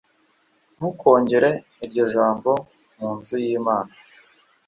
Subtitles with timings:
[0.75, 1.49] Ntukongere
[1.85, 2.51] iryo jambo
[2.97, 3.91] mu nzu yImana